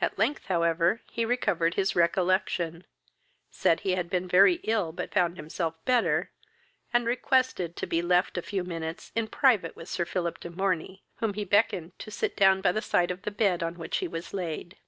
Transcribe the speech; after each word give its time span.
At 0.00 0.18
length, 0.18 0.46
however, 0.46 1.02
he 1.08 1.24
recovered 1.24 1.74
his 1.74 1.94
recollection, 1.94 2.84
said 3.48 3.78
he 3.78 3.92
had 3.92 4.10
been 4.10 4.26
very 4.26 4.54
ill 4.64 4.90
but 4.90 5.14
found 5.14 5.36
himself 5.36 5.76
better, 5.84 6.32
and 6.92 7.06
requested 7.06 7.76
to 7.76 7.86
be 7.86 8.02
left 8.02 8.36
a 8.36 8.42
few 8.42 8.64
minutes 8.64 9.12
in 9.14 9.28
private 9.28 9.76
with 9.76 9.88
Sir 9.88 10.04
Philip 10.04 10.40
de 10.40 10.50
Morney, 10.50 11.04
whom 11.18 11.30
be 11.30 11.44
beckoned 11.44 11.96
to 12.00 12.10
sit 12.10 12.36
down 12.36 12.60
by 12.60 12.72
the 12.72 12.82
side 12.82 13.12
of 13.12 13.22
the 13.22 13.30
bed 13.30 13.62
on 13.62 13.78
which 13.78 13.98
he 13.98 14.08
was 14.08 14.34
laid. 14.34 14.78